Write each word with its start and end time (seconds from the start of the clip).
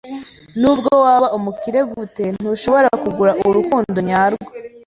Nubwo 0.59 0.89
waba 1.03 1.27
umukire 1.37 1.79
gute, 1.91 2.23
ntushobora 2.37 2.89
kugura 3.01 3.31
urukundo 3.47 3.97
nyarwo. 4.09 4.47